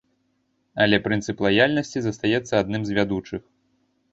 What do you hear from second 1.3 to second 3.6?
лаяльнасці застаецца адным з вядучых.